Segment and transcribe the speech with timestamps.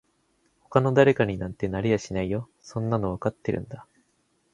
[0.71, 3.85] 他の誰かになんてなれやしないよそんなのわかってるんだ